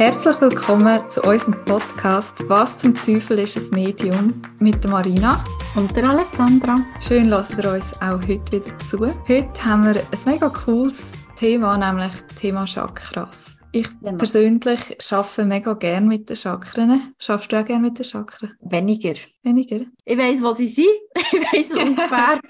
[0.00, 5.44] Herzlich willkommen zu unserem Podcast «Was zum Teufel ist ein Medium?» mit der Marina
[5.76, 6.74] und der Alessandra.
[7.06, 8.98] Schön, lasst ihr uns auch heute wieder zu.
[8.98, 13.58] Heute haben wir ein mega cooles Thema, nämlich Thema Chakras.
[13.72, 14.16] Ich genau.
[14.16, 14.80] persönlich
[15.12, 17.12] arbeite mega gerne mit den Chakren.
[17.18, 18.56] Schaffst du auch gerne mit den Chakren?
[18.62, 19.20] Weniger.
[19.42, 19.84] Weniger?
[20.06, 20.88] Ich weiss, wo sie sind.
[21.14, 22.40] Ich weiss ungefähr,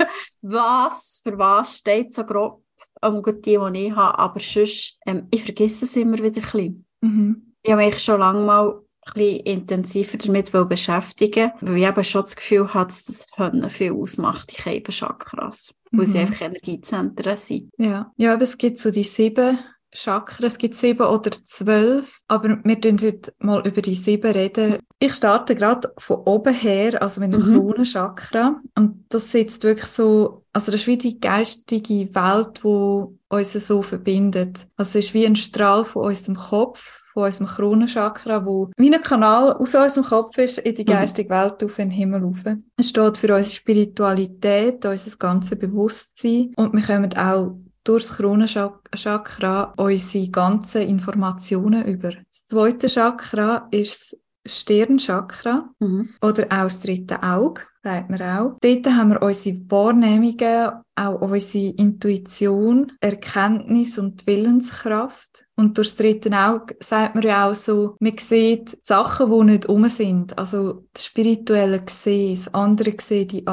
[0.41, 2.62] was für was steht so grob.
[3.03, 4.19] Um die, die ich habe.
[4.21, 6.85] Aber sonst, ähm, ich vergesse es immer wieder ein bisschen.
[7.00, 7.54] Mhm.
[7.63, 12.23] Ich habe mich schon lange mal ein bisschen intensiver damit beschäftigen, weil ich eben schon
[12.23, 16.11] das Gefühl habe, dass das Hönnen viel ausmacht, die Chakras, weil mhm.
[16.11, 17.71] sie einfach Energiezentren sind.
[17.79, 18.13] Ja.
[18.17, 19.59] ja, aber es gibt so die sieben
[19.93, 20.46] Chakren.
[20.46, 24.79] Es gibt sieben oder zwölf, aber wir reden heute mal über die sieben reden.
[24.98, 27.54] Ich starte gerade von oben her, also mit dem mhm.
[27.54, 28.61] Kronenchakra.
[28.76, 33.83] Und das sitzt wirklich so, also das ist wie die geistige Welt, die uns so
[33.83, 34.67] verbindet.
[34.77, 39.03] Also es ist wie ein Strahl von unserem Kopf, von unserem Kronenchakra, wo wie ein
[39.03, 40.89] Kanal aus unserem Kopf ist in die mhm.
[40.89, 42.45] geistige Welt auf den Himmel rauf.
[42.77, 49.75] Es steht für unsere Spiritualität, unser ganzes Bewusstsein und wir kommen auch durch das Kronenchakra
[49.77, 52.11] unsere ganzen Informationen über.
[52.11, 56.11] Das zweite Chakra ist das Stirnchakra mhm.
[56.22, 58.56] oder auch das dritte Auge, sagt man auch.
[58.61, 65.47] Dort haben wir unsere Wahrnehmungen, auch unsere Intuition, Erkenntnis und Willenskraft.
[65.56, 69.67] Und durch das dritte Auge sagt man ja auch so, man sieht Sachen, die nicht
[69.67, 70.39] um sind.
[70.39, 73.44] Also das spirituelle Gesehen, das andere Gesehen, die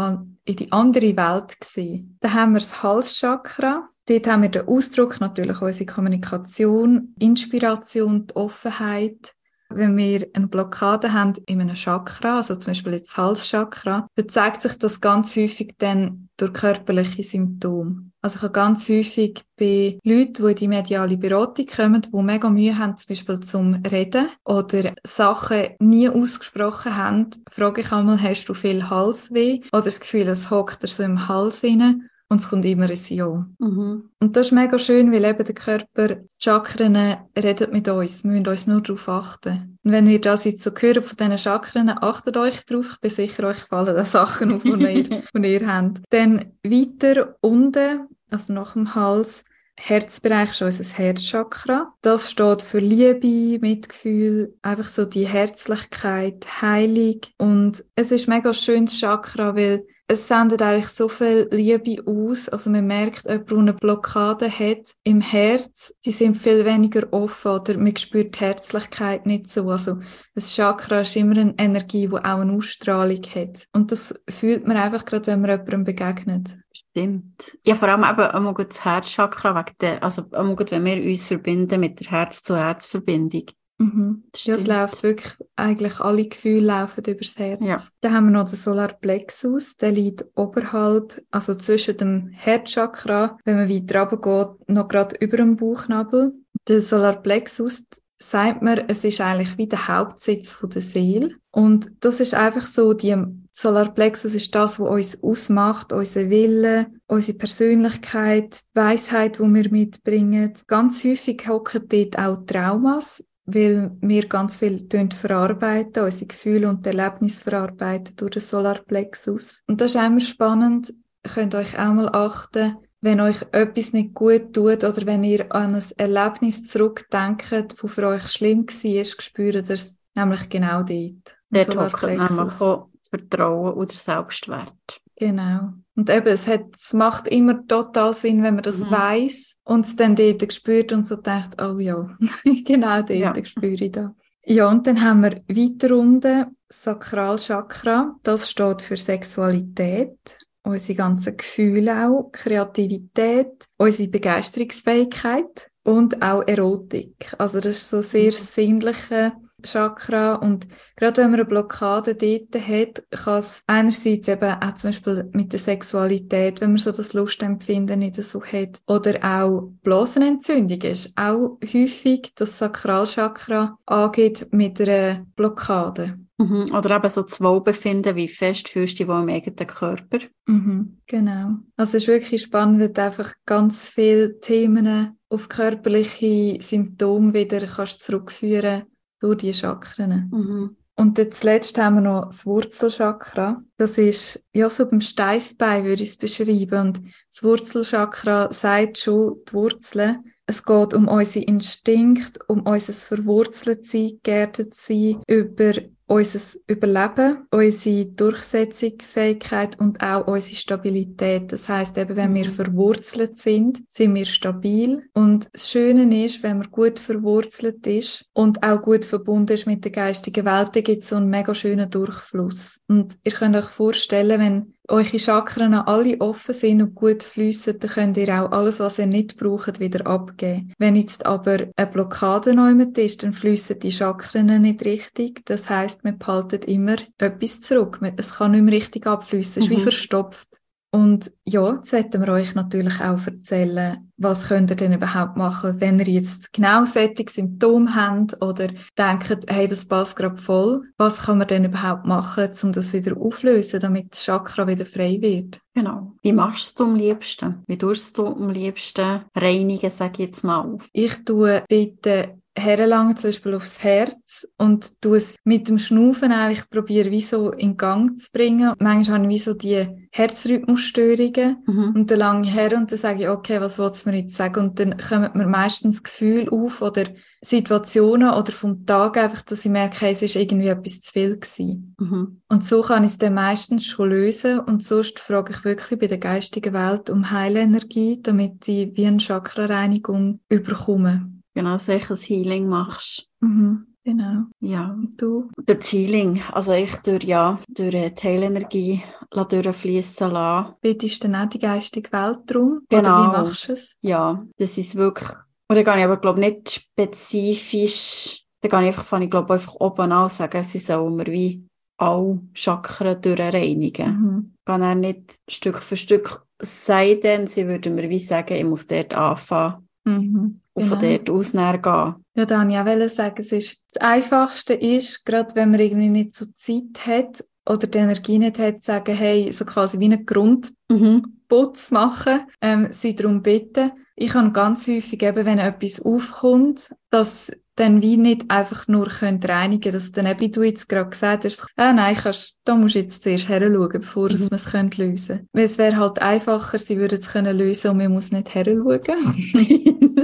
[0.48, 2.18] in die andere Welt gesehen.
[2.22, 3.90] Dann haben wir das Halschakra.
[4.08, 9.34] Dort haben wir den Ausdruck, natürlich unsere Kommunikation, Inspiration, die Offenheit.
[9.70, 14.62] Wenn wir eine Blockade haben in einem Chakra, also zum Beispiel jetzt Halschakra, dann zeigt
[14.62, 18.12] sich das ganz häufig dann durch körperliche Symptome.
[18.22, 22.50] Also ich habe ganz häufig bei Leuten, die in die mediale Beratung kommen, die mega
[22.50, 28.48] Mühe haben, zum Beispiel zum Reden oder Sachen nie ausgesprochen haben, frage ich einmal, hast
[28.48, 29.60] du viel Halsweh?
[29.74, 32.10] Oder das Gefühl, es hockt dir so im Hals rein?
[32.30, 33.48] Und es kommt immer ein Ja.
[33.60, 34.10] Mhm.
[34.20, 38.24] Und das ist mega schön, weil eben der Körper, die Chakren redet mit uns.
[38.24, 39.78] Wir müssen uns nur darauf achten.
[39.84, 42.94] Und wenn ihr das jetzt so hört von diesen Chakren, achtet euch darauf.
[42.94, 46.02] Ich bin sicher, euch fallen da Sachen auf, die ihr, die ihr habt.
[46.10, 49.46] Dann weiter unten, also nach dem Hals,
[49.80, 51.94] Herzbereich ist unser Herzchakra.
[52.02, 57.22] Das steht für Liebe, Mitgefühl, einfach so die Herzlichkeit, Heilung.
[57.38, 62.48] Und es ist mega schönes Chakra, weil es sendet eigentlich so viel Liebe aus.
[62.48, 67.78] Also man merkt, jemand, eine Blockade hat im Herz, die sind viel weniger offen oder
[67.78, 69.70] man spürt die Herzlichkeit nicht so.
[69.70, 70.00] Also
[70.34, 73.68] das Chakra ist immer eine Energie, die auch eine Ausstrahlung hat.
[73.74, 76.58] Und das fühlt man einfach gerade, wenn man jemandem begegnet.
[76.74, 77.58] Stimmt.
[77.66, 81.28] Ja, vor allem eben einmal das Herzchakra, wegen der, also einmal gut, wenn wir uns
[81.28, 83.46] verbinden mit der Herz-zu-Herz-Verbindung.
[83.80, 84.24] Mhm.
[84.36, 87.60] Ja, es läuft wirklich, eigentlich alle Gefühle laufen übers Herz.
[87.64, 87.76] Ja.
[88.02, 93.70] Dann haben wir noch den Solarplexus, der liegt oberhalb, also zwischen dem Herzchakra, wenn man
[93.70, 94.18] weiter runter
[94.58, 96.34] geht, noch gerade über dem Bauchnabel.
[96.68, 97.84] Der Solarplexus,
[98.20, 101.36] sagt man, es ist eigentlich wie der Hauptsitz von der Seele.
[101.52, 103.16] Und das ist einfach so, die
[103.52, 110.54] Solarplexus ist das, was uns ausmacht, unser Wille, unsere Persönlichkeit, die Weisheit, die wir mitbringen.
[110.68, 117.44] Ganz häufig hocken dort auch Traumas, weil wir ganz viel verarbeiten, unsere Gefühle und Erlebnisse
[117.44, 119.64] verarbeiten durch den Solarplexus.
[119.68, 120.94] Und das ist immer spannend,
[121.24, 125.50] ihr könnt euch auch mal achten, wenn euch etwas nicht gut tut oder wenn ihr
[125.56, 131.38] an ein Erlebnis zurückdenkt, das für euch schlimm war, spürt ihr es nämlich genau dort.
[131.50, 135.02] Dort hockt nämlich auch das Vertrauen oder Selbstwert.
[135.20, 135.74] Genau.
[135.96, 138.92] Und eben, es, hat, es macht immer total Sinn, wenn man das mhm.
[138.92, 142.16] weiß und es dann dort spürt und so denkt, oh ja,
[142.66, 143.46] genau dort ja.
[143.46, 144.12] spüre ich das.
[144.46, 148.16] Ja, und dann haben wir weiter unten Sakralchakra.
[148.24, 157.34] Das steht für Sexualität, unsere ganzen Gefühle auch, Kreativität, unsere Begeisterungsfähigkeit und auch Erotik.
[157.38, 158.32] Also das ist so sehr mhm.
[158.32, 159.34] sinnliche
[159.64, 164.90] Chakra und gerade wenn man eine Blockade dort hat, kann es einerseits eben auch zum
[164.90, 170.82] Beispiel mit der Sexualität, wenn man so das Lustempfinden nicht so hat, oder auch Blasenentzündung
[170.82, 176.20] ist auch häufig das Sakralchakra angeht mit einer Blockade.
[176.38, 176.72] Mhm.
[176.72, 180.20] Oder eben so das Wohlbefinden, wie fest fühlst du dich im eigenen Körper.
[180.46, 181.00] Mhm.
[181.08, 181.56] Genau.
[181.76, 187.66] Also es ist wirklich spannend, weil du einfach ganz viele Themen auf körperliche Symptome wieder
[187.66, 188.84] kannst zurückführen
[189.20, 190.30] durch die Chakren.
[190.32, 190.76] Mhm.
[191.00, 193.64] Und dann zuletzt haben wir noch das Wurzelchakra.
[193.78, 196.88] Das ist ja so beim Steißbein, würde ich es beschreiben.
[196.88, 200.24] Und das Wurzelchakra sagt schon die Wurzeln.
[200.48, 205.74] Es geht um unsere Instinkt, um unser Verwurzeltsein, geerdet sein, über
[206.08, 211.52] unser Überleben, unsere Durchsetzungsfähigkeit und auch unsere Stabilität.
[211.52, 212.54] Das heißt eben, wenn wir mhm.
[212.54, 215.04] verwurzelt sind, sind wir stabil.
[215.14, 219.84] Und das Schöne ist, wenn man gut verwurzelt ist und auch gut verbunden ist mit
[219.84, 222.80] der geistigen Welt, dann gibt es so einen mega schönen Durchfluss.
[222.88, 227.90] Und ihr könnt euch vorstellen, wenn eure Chakren alle offen sind und gut fließen, dann
[227.90, 230.74] könnt ihr auch alles, was ihr nicht braucht, wieder abgeben.
[230.78, 235.46] Wenn jetzt aber eine Blockade neu ist, dann fließen die Chakren nicht richtig.
[235.46, 238.00] Das heißt, man behaltet immer etwas zurück.
[238.16, 239.62] Es kann nicht mehr richtig abfließen.
[239.62, 239.78] Es ist mhm.
[239.78, 240.48] wie verstopft.
[240.92, 245.80] Und ja, jetzt werden wir euch natürlich auch erzählen, was könnt ihr denn überhaupt machen,
[245.82, 250.84] wenn ihr jetzt genau solche Symptome habt oder denkt, hey, das passt gerade voll.
[250.98, 255.18] Was kann man denn überhaupt machen, um das wieder auflösen, damit das Chakra wieder frei
[255.20, 255.60] wird?
[255.76, 256.14] Genau.
[256.24, 257.64] Wie machst du es am liebsten?
[257.68, 260.78] Wie tust du am liebsten reinigen, sage ich jetzt mal?
[260.94, 266.70] Ich tue dort herlange zum Beispiel aufs Herz und tu es mit dem Schnaufen eigentlich
[266.70, 268.74] probiere wie so in Gang zu bringen.
[268.80, 271.94] Manchmal habe ich wie so die Herzrhythmusstörungen mhm.
[271.96, 274.60] und dann lange her und dann sage ich, okay, was willst du mir jetzt sagen?
[274.60, 277.04] Und dann kommen mir meistens Gefühle auf oder
[277.42, 281.38] Situationen oder vom Tag einfach, dass ich merke, hey, es ist irgendwie etwas zu viel
[281.38, 281.96] gewesen.
[282.00, 282.42] Mhm.
[282.50, 286.08] Und so kann ich es dann meistens schon lösen und sonst frage ich wirklich bei
[286.08, 291.37] der geistigen Welt um Heilenergie, damit ich wie eine Chakra-Reinigung überkomme.
[291.58, 293.26] Genau, solches Healing machst.
[293.40, 294.44] Mhm, genau.
[294.60, 294.92] Ja.
[294.92, 295.50] Und du?
[295.66, 296.40] Durch das Healing.
[296.52, 300.76] Also ich durch, ja, durch die Heilenergie durchfließen lassen.
[300.82, 302.82] Bittest du dann auch die geistige Welt drum?
[302.88, 303.00] Genau.
[303.00, 303.96] Oder wie machst du es?
[304.02, 305.30] Ja, das ist wirklich,
[305.68, 309.74] oder gehe ich aber glaube nicht spezifisch, da gehe ich einfach, fange ich glaube einfach
[309.80, 311.66] oben an sagen, sie sollen mir wie
[311.98, 314.12] alle Chakren durchreinigen.
[314.12, 314.54] Mhm.
[314.60, 318.64] Ich gehe dann nicht Stück für Stück, sei denn, sie würden mir wie sagen, ich
[318.64, 319.87] muss dort anfangen.
[320.10, 320.96] Mhm und genau.
[320.96, 322.26] von dort aus näher gehen.
[322.36, 326.36] Ja, da wollte ich sagen, es ist, das Einfachste ist, gerade wenn man irgendwie nicht
[326.36, 330.26] so Zeit hat oder die Energie nicht hat, zu sagen, hey, so quasi wie einen
[330.26, 331.98] Grundputz mhm.
[331.98, 333.92] machen, ähm, sie darum bitten.
[334.16, 339.48] Ich habe ganz häufig eben, wenn etwas aufkommt, dass dann wie nicht einfach nur könnt
[339.48, 342.96] reinigen dass dann eben, wie du jetzt gerade gesagt hast, ah, nein, kannst, da musst
[342.96, 344.40] du jetzt zuerst her schauen, bevor mhm.
[344.40, 347.98] wir es können lösen Weil es wäre halt einfacher, sie würden es können lösen und
[347.98, 349.02] man muss nicht her schauen.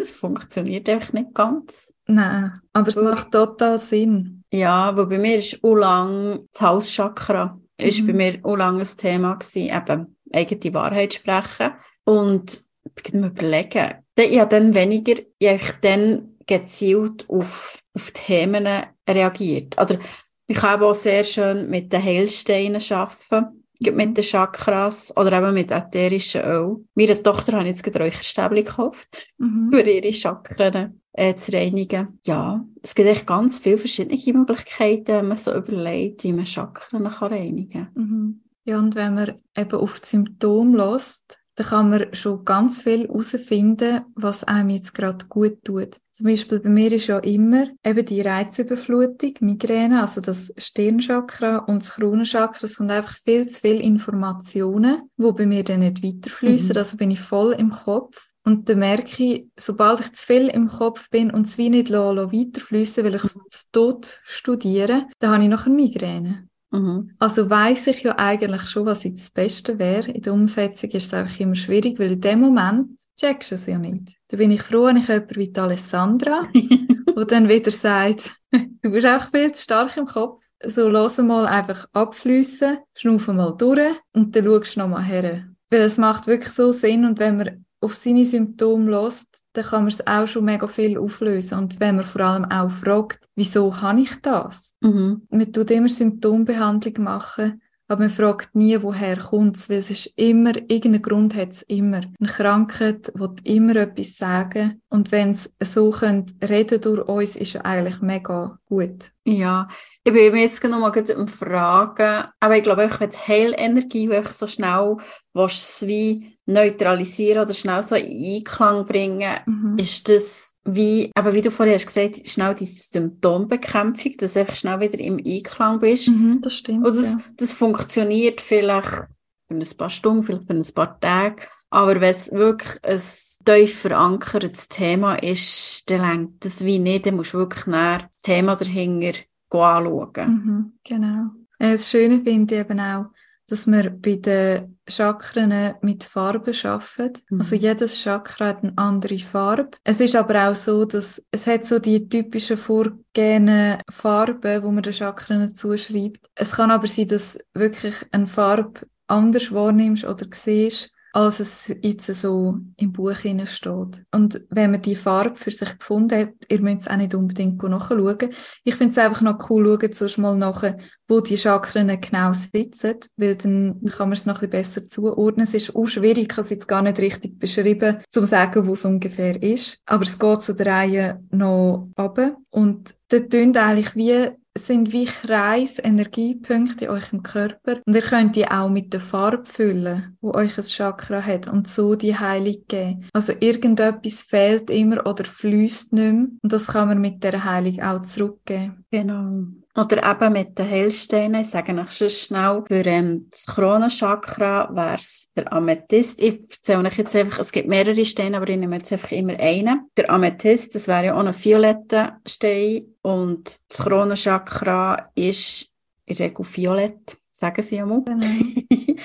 [0.01, 1.93] Es funktioniert einfach nicht ganz.
[2.07, 4.43] Nein, aber es macht total Sinn.
[4.51, 7.85] Ja, wo bei mir ist auch lang das Hauschakra, mhm.
[7.85, 8.17] ist bei mhm.
[8.17, 11.71] mir auch lang ein Thema gewesen, eben eigene Wahrheit sprechen
[12.05, 12.63] und
[13.05, 18.67] ich mir überlegen, ich habe dann weniger, ich dann gezielt auf, auf Themen
[19.07, 19.79] reagiert.
[19.79, 19.99] Oder
[20.47, 25.71] ich kann auch sehr schön mit den Heilsteinen arbeiten, mit den Chakras oder eben mit
[25.71, 26.85] ätherischen Öl.
[26.95, 29.69] Meine Tochter hat jetzt gerade Räucherstäbchen gekauft, mhm.
[29.71, 32.19] für ihre Chakren äh, zu reinigen.
[32.25, 37.03] Ja, es gibt echt ganz viele verschiedene Möglichkeiten, wenn man so überlegt, wie man Chakren
[37.03, 37.91] kann reinigen kann.
[37.95, 38.41] Mhm.
[38.65, 43.07] Ja, und wenn man eben auf die Symptome lässt, dann kann man schon ganz viel
[43.07, 45.97] herausfinden, was einem jetzt gerade gut tut.
[46.11, 51.83] Zum Beispiel bei mir ist ja immer eben die Reizüberflutung, Migräne, also das Stirnchakra und
[51.83, 56.71] das Kronenchakra, es sind einfach viel zu viele Informationen, wo bei mir dann nicht weiterfließen.
[56.71, 56.77] Mhm.
[56.77, 58.29] Also bin ich voll im Kopf.
[58.45, 61.91] Und dann merke ich, sobald ich zu viel im Kopf bin und es wie nicht
[61.91, 66.47] weiterfließen weil ich es zu tot studiere, dann habe ich noch eine Migräne.
[66.73, 67.11] Mhm.
[67.19, 70.09] Also weiß ich ja eigentlich schon, was jetzt das Beste wäre.
[70.09, 73.67] In der Umsetzung ist es einfach immer schwierig, weil in dem Moment checkst du es
[73.67, 74.17] ja nicht.
[74.29, 76.47] Da bin ich froh, wenn ich jemanden wie die Alessandra,
[77.15, 80.43] wo dann wieder sagt, du bist einfach viel zu stark im Kopf.
[80.65, 85.47] So, lass mal einfach abfließen, schnaufe mal durch und dann schaust du nochmal her.
[85.69, 89.83] Weil es macht wirklich so Sinn und wenn man auf seine Symptome lässt, dann kann
[89.83, 91.57] man es auch schon mega viel auflösen.
[91.59, 94.73] Und wenn man vor allem auch fragt, wieso kann ich das?
[94.81, 95.27] Mhm.
[95.29, 97.61] Man tut immer Symptombehandlung machen,
[97.93, 101.61] aber man fragt nie, woher kommt es, weil es ist immer, irgendeinen Grund hat es
[101.61, 102.01] immer.
[102.19, 107.55] Eine Krankheit will immer etwas sagen und wenn es so könnt, reden durch uns, ist
[107.57, 109.11] eigentlich mega gut.
[109.25, 109.67] Ja,
[110.03, 114.27] ich bin mir jetzt noch mal am Fragen, aber ich glaube, wenn die Heilenergie, die
[114.27, 114.97] so schnell
[115.33, 119.77] willst, wie neutralisieren oder schnell so in Einklang bringen, mhm.
[119.77, 124.55] ist das wie, aber wie du vorher hast gesagt, schnell die Symptombekämpfung, dass du einfach
[124.55, 126.09] schnell wieder im Einklang bist.
[126.09, 126.85] Mhm, das stimmt.
[126.85, 127.19] Und das, ja.
[127.37, 129.07] das funktioniert vielleicht für
[129.55, 131.43] ein paar Stunden, vielleicht für ein paar Tage.
[131.69, 133.01] Aber wenn es wirklich ein
[133.45, 137.05] tief verankertes Thema ist, dann lenkt das wie nicht.
[137.05, 140.11] Dann musst du wirklich näher das Thema dahinter anschauen.
[140.15, 141.31] Mhm, genau.
[141.59, 143.05] Das Schöne finde ich eben auch,
[143.49, 147.21] dass wir bei den Chakren mit Farben arbeiten.
[147.29, 147.39] Mhm.
[147.39, 149.71] Also jedes Chakra hat eine andere Farbe.
[149.83, 154.83] Es ist aber auch so, dass es hat so die typischen vorgegebenen Farben, wo man
[154.83, 156.29] den Chakren zuschreibt.
[156.35, 162.07] Es kann aber sein, dass wirklich eine Farbe anders wahrnimmst oder siehst als es jetzt
[162.07, 164.03] so im Buch steht.
[164.11, 167.61] Und wenn man die Farbe für sich gefunden hat, ihr müsst es auch nicht unbedingt
[167.61, 168.29] nachschauen.
[168.63, 170.63] Ich finde es einfach noch cool, schauen zuerst mal nach,
[171.07, 175.43] wo die Chakren genau sitzen, weil dann kann man es noch ein bisschen besser zuordnen.
[175.43, 178.65] Es ist auch schwierig, ich habe es jetzt gar nicht richtig beschrieben, um zu sagen,
[178.65, 179.77] wo es ungefähr ist.
[179.85, 182.37] Aber es geht zu der Reihe noch runter.
[182.49, 188.35] Und dort tun eigentlich wie sind wie Kreis Energiepunkte in eurem Körper und ihr könnt
[188.35, 192.57] die auch mit der Farbe füllen, wo euch ein Chakra hat und so die Heilung
[192.67, 193.05] geben.
[193.13, 197.81] Also irgendetwas fehlt immer oder fließt nicht mehr und das kann man mit der Heilung
[197.81, 198.85] auch zurückgeben.
[198.91, 199.62] Genau.
[199.75, 201.41] Oder eben mit den Heilsteinen.
[201.41, 206.21] Ich sage euch schon schnell, für ähm, das Kronenchakra wäre es der Amethyst.
[206.21, 209.39] Ich erzähle euch jetzt einfach, es gibt mehrere Steine, aber ich nehme jetzt einfach immer
[209.39, 209.89] einen.
[209.97, 212.85] Der Amethyst, das wäre ja auch ein violetter Stein.
[213.01, 215.71] Und das Kronenchakra ist
[216.05, 218.03] in der Regel violett, sagen sie ja mal.
[218.03, 218.27] Genau.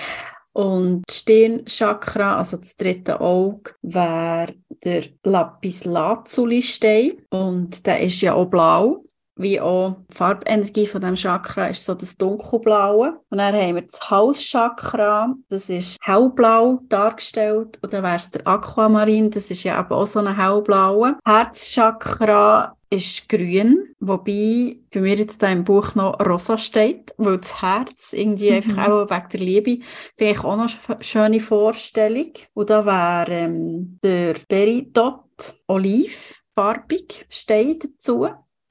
[0.52, 7.12] Und das Stirnchakra, also das dritte Auge, wäre der Lapis Lazuli Stein.
[7.30, 9.04] Und der ist ja auch blau
[9.38, 13.20] wie auch die Farbenergie von dem Chakra ist so das dunkelblaue.
[13.30, 17.78] Und dann haben wir das Halschakra, das ist hellblau dargestellt.
[17.82, 21.16] Und dann wäre es der Aquamarin, das ist ja eben auch so ein hellblaue.
[21.24, 27.60] Herzchakra ist grün, wobei bei mir jetzt da im Buch noch rosa steht, weil das
[27.60, 28.56] Herz irgendwie mhm.
[28.56, 29.84] einfach auch wegen der Liebe,
[30.16, 32.32] finde ich auch noch eine schöne Vorstellung.
[32.54, 38.26] Und da wäre ähm, der Peridot Oliv farbig steht dazu.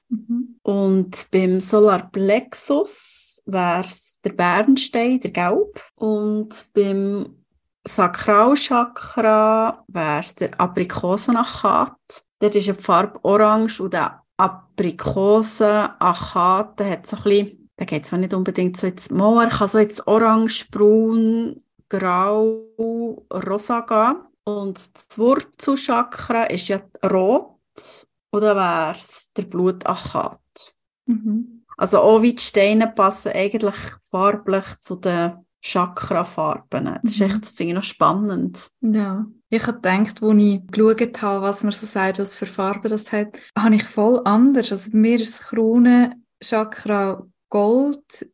[0.08, 0.56] Mhm.
[0.62, 5.80] Und beim Solarplexus wäre es der Bernstein, der Gelb.
[5.96, 7.36] Und beim
[7.86, 11.94] Sakralchakra wäre es der Aprikosenachat.
[12.40, 18.18] Dort ist die Farbe orange und der Aprikosenachat, hat so ein bisschen, der geht zwar
[18.18, 22.66] nicht unbedingt so ins Moor, kann so ins Orange, Braun, Grau,
[23.32, 24.16] Rosa gehen.
[24.44, 27.58] Und das Wurzelchakra ist ja rot
[28.32, 30.40] oder wäre es der Blutachat?
[31.06, 31.64] Mhm.
[31.76, 36.98] Also auch wie die Steine passen eigentlich farblich zu den Chakra-Farben.
[37.02, 37.26] Das ist mhm.
[37.26, 38.70] echt, finde ich noch spannend.
[38.80, 39.26] Ja.
[39.50, 43.12] Ich habe gedacht, als ich geschaut habe, was man so sagt, was für Farben das
[43.12, 44.72] hat, habe ich voll anders.
[44.72, 48.30] Also mir ist das Krone-Chakra Gold,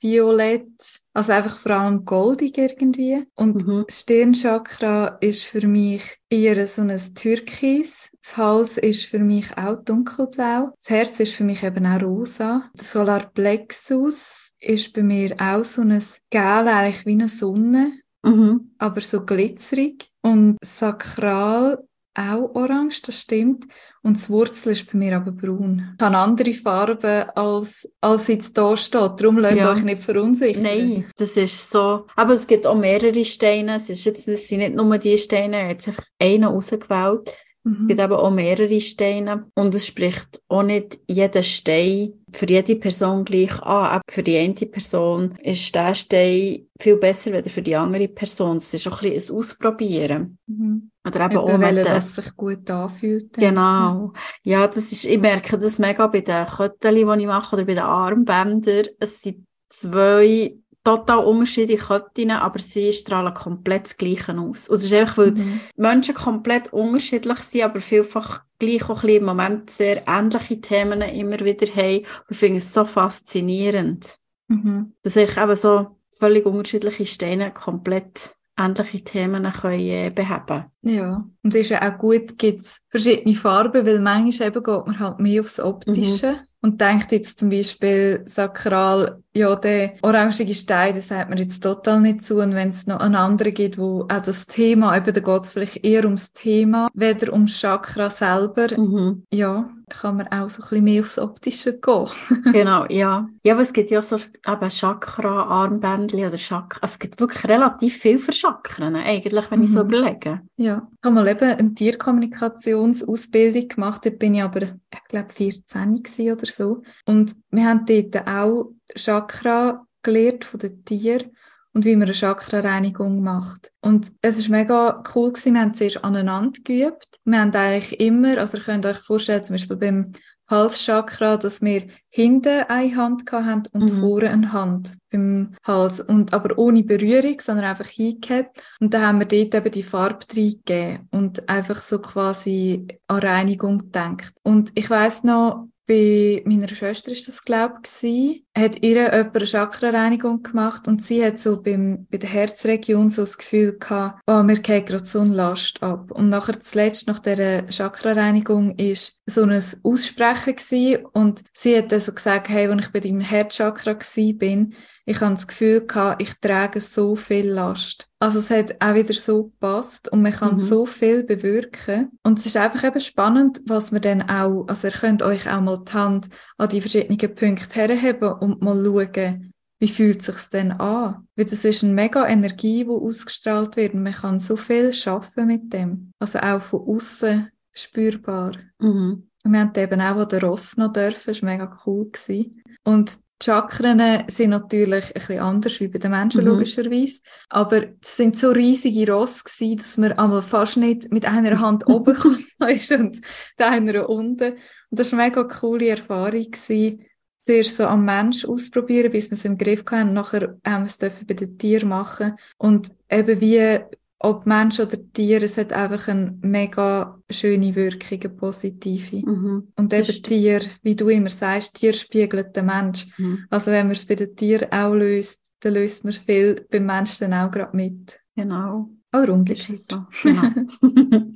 [0.00, 3.24] Violett, also einfach vor allem goldig irgendwie.
[3.36, 3.84] Und mhm.
[3.88, 8.10] Stirnchakra ist für mich eher so ein Türkis.
[8.22, 10.70] Das Hals ist für mich auch dunkelblau.
[10.78, 12.70] Das Herz ist für mich eben auch rosa.
[12.76, 17.92] Der Solarplexus ist bei mir auch so ein Gel, eigentlich wie eine Sonne.
[18.22, 18.74] Mhm.
[18.78, 20.10] Aber so glitzerig.
[20.22, 21.82] Und Sakral
[22.14, 23.66] auch orange, das stimmt.
[24.02, 25.94] Und das Wurzel ist bei mir aber braun.
[25.98, 29.20] Es hat andere Farben, als, als jetzt da steht.
[29.20, 29.70] Darum lasst ja.
[29.70, 30.62] euch nicht verunsichern.
[30.62, 32.06] Nein, das ist so.
[32.16, 33.76] Aber es gibt auch mehrere Steine.
[33.76, 37.30] Es, ist jetzt, es sind nicht nur die Steine, ich habe jetzt einfach einen rausgewählt.
[37.64, 37.76] Mhm.
[37.80, 39.46] Es gibt eben auch mehrere Steine.
[39.54, 43.98] Und es spricht auch nicht jeder Stein für jede Person gleich an.
[43.98, 48.56] Auch für die eine Person ist der Stein viel besser als für die andere Person.
[48.56, 50.38] Es ist auch ein bisschen ein Ausprobieren.
[50.46, 50.90] Mhm.
[51.06, 53.32] Oder eben, eben auch weil das sich gut anfühlt.
[53.34, 54.12] Genau.
[54.42, 57.74] Ja, das ist, ich merke das mega bei den Kötteln, die ich mache, oder bei
[57.74, 58.86] den Armbändern.
[58.98, 64.68] Es sind zwei total unterschiedliche Köttinnen, aber sie strahlen komplett das Gleiche aus.
[64.68, 65.60] Und es ist einfach, weil mhm.
[65.76, 71.02] Menschen komplett unterschiedlich sind, aber vielfach gleich auch ein bisschen im Moment sehr ähnliche Themen
[71.02, 71.98] immer wieder haben.
[71.98, 74.16] Und ich finde es so faszinierend,
[74.48, 74.94] mhm.
[75.02, 81.54] dass ich eben so völlig unterschiedliche Steine komplett ähnliche Themen können äh, beheben Ja, und
[81.54, 85.18] es ist ja auch gut, gibt es verschiedene Farben, weil manchmal eben geht man halt
[85.18, 86.32] mehr aufs Optische.
[86.32, 91.62] Mhm und denkt jetzt zum Beispiel sakral, ja, der orangige Stein, das sagt man jetzt
[91.62, 92.36] total nicht zu.
[92.36, 95.52] Und wenn es noch einen anderen gibt, wo auch das Thema, eben da geht es
[95.52, 99.24] vielleicht eher ums Thema, weder ums Chakra selber, mhm.
[99.32, 102.06] ja, kann man auch so ein bisschen mehr aufs Optische gehen.
[102.52, 103.28] genau, ja.
[103.44, 106.80] Ja, aber es gibt ja so eben Chakra, Armbändchen oder Chakra.
[106.82, 109.64] Es gibt wirklich relativ viel für Chakren, eigentlich, wenn mhm.
[109.64, 109.90] ich so mhm.
[109.90, 110.40] überlege.
[110.56, 116.02] Ja, ich habe mal eben eine Tierkommunikationsausbildung gemacht, da bin ich aber, ich glaube, 14
[116.32, 116.82] oder so.
[117.04, 121.30] Und wir haben dort auch Chakra gelernt von den Tieren
[121.72, 123.70] und wie man eine Chakra-Reinigung macht.
[123.80, 125.54] Und es ist mega cool gewesen.
[125.54, 127.20] Wir haben zuerst aneinander geübt.
[127.24, 130.12] Wir haben eigentlich immer, also ihr könnt euch vorstellen, zum Beispiel beim
[130.50, 134.00] Halschakra, dass wir hinten eine Hand haben und mhm.
[134.00, 136.00] vorne eine Hand im Hals.
[136.00, 138.64] Und, aber ohne Berührung, sondern einfach hingehabt.
[138.80, 143.78] Und dann haben wir dort eben die Farbe reingegeben und einfach so quasi an Reinigung
[143.78, 144.34] gedacht.
[144.42, 149.44] Und ich weiss noch, bei meiner Schwester ist das, glaube ich, hat ihr jemand eine
[149.44, 154.44] Chakrareinigung gemacht und sie hat so beim, bei der Herzregion so das Gefühl gehabt, oh,
[154.44, 156.12] mir geht gerade so eine Last ab.
[156.12, 161.98] Und nachher zuletzt, nach dieser Chakrareinigung, ist so ein Aussprechen gewesen und sie hat dann
[161.98, 163.98] so gesagt, hey, als ich bei deinem Herzchakra
[164.34, 168.08] bin, ich habe das Gefühl gehabt, ich trage so viel Last.
[168.18, 170.58] Also es hat auch wieder so gepasst und man kann mhm.
[170.58, 172.10] so viel bewirken.
[172.22, 175.60] Und es ist einfach eben spannend, was man dann auch, also ihr könnt euch auch
[175.60, 176.28] mal die Hand
[176.58, 181.26] an die verschiedenen Punkte herheben und mal schauen, wie fühlt es sich denn an?
[181.36, 185.46] Weil das ist eine mega Energie, die ausgestrahlt wird und man kann so viel schaffen
[185.46, 186.12] mit dem.
[186.18, 188.52] Also auch von außen spürbar.
[188.78, 189.28] Mhm.
[189.42, 192.10] Und wir haben eben auch den Ross noch dürfen, das war mega cool.
[192.10, 192.62] Gewesen.
[192.84, 196.48] Und Chakren sind natürlich ein bisschen anders wie bei den Menschen, mhm.
[196.48, 197.20] logischerweise.
[197.48, 201.86] Aber es sind so riesige Ross gewesen, dass man einmal fast nicht mit einer Hand
[201.88, 203.20] oben kommen und
[203.58, 204.52] der einer unten.
[204.52, 207.06] Und das war eine mega coole Erfahrung gewesen.
[207.42, 210.12] Zuerst so am Mensch ausprobieren, bis wir es im Griff hatten.
[210.12, 212.36] Nachher haben wir es bei den Tieren machen.
[212.58, 213.80] Und eben wie
[214.22, 219.16] ob Mensch oder Tier, es hat einfach eine mega schöne Wirkung, eine positive.
[219.16, 219.72] Mhm.
[219.76, 223.06] Und eben Tier, wie du immer sagst, Tier spiegelt den Mensch.
[223.18, 223.46] Mhm.
[223.48, 227.30] Also wenn man es bei den Tieren auch löst, dann löst man viel beim Menschen
[227.30, 228.20] dann auch gerade mit.
[228.36, 228.90] Genau.
[229.12, 229.78] Oder umgekehrt.
[229.78, 230.06] So.
[230.22, 230.42] Genau.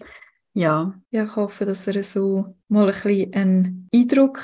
[0.52, 0.94] ja.
[1.10, 4.40] Ja, ich hoffe, dass er so mal ein bisschen einen Eindruck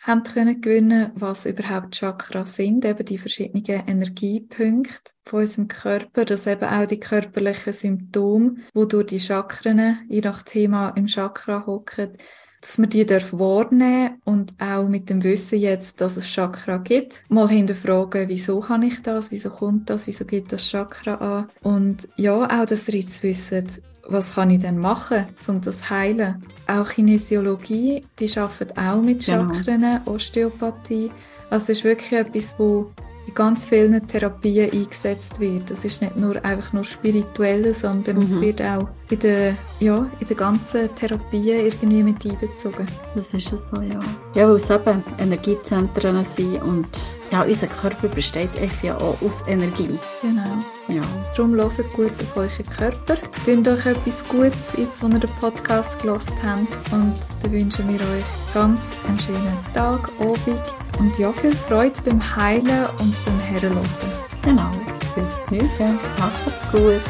[0.00, 6.46] haben können gewinnen, was überhaupt Chakras sind, eben die verschiedenen Energiepunkte von unserem Körper, dass
[6.46, 12.12] eben auch die körperlichen Symptome, wo durch die Chakren, je nach Thema im Chakra hocken,
[12.60, 17.22] dass man die darf wahrnehmen und auch mit dem Wissen jetzt, dass es Chakra gibt,
[17.28, 21.48] mal hinterfragen, wieso kann ich das, wieso kommt das, wieso geht das Chakra an?
[21.62, 25.90] Und ja, auch, dass ihr jetzt wisst, was kann ich denn machen, um das zu
[25.90, 26.42] heilen?
[26.66, 29.54] Auch Kinesiologie, die arbeitet auch mit genau.
[29.54, 30.00] Chakren, genau.
[30.06, 31.10] Osteopathie.
[31.50, 32.90] Also es ist wirklich etwas, wo
[33.26, 35.70] in ganz vielen Therapien eingesetzt wird.
[35.70, 38.22] Das ist nicht nur einfach nur spirituell, sondern mhm.
[38.22, 42.86] es wird auch in der, ja, in der ganzen Therapie irgendwie mit einbezogen.
[43.14, 44.00] Das ist es so, ja.
[44.34, 46.88] Ja, weil es eben Energiezentren sind und
[47.30, 48.50] ja, unser Körper besteht
[48.82, 49.98] ja auch aus Energie.
[50.22, 50.58] Genau.
[50.88, 51.02] Ja.
[51.36, 53.16] Darum hört gut auf euren Körper.
[53.44, 56.92] Tut euch etwas Gutes, jetzt, wo ihr den Podcast gelost habt.
[56.92, 58.24] Und dann wünschen wir euch
[58.54, 60.60] ganz einen schönen Tag, Abend
[60.98, 64.08] und ja, viel Freude beim Heilen und beim Herrenlosen.
[64.42, 64.70] Genau.
[65.14, 65.98] Viel Vergnügen.
[66.18, 67.02] Macht's gut.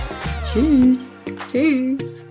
[0.44, 0.98] Tschüss.
[1.48, 2.27] Tschüss.